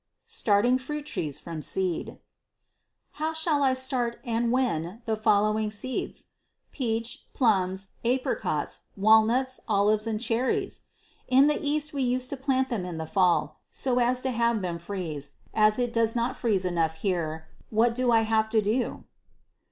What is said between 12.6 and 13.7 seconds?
them in the fall,